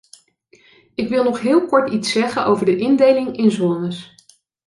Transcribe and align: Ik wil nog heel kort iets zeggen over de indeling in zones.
Ik 0.95 1.09
wil 1.09 1.23
nog 1.23 1.39
heel 1.41 1.65
kort 1.65 1.89
iets 1.91 2.11
zeggen 2.11 2.45
over 2.45 2.65
de 2.65 2.75
indeling 2.75 3.35
in 3.37 3.51
zones. 3.51 4.15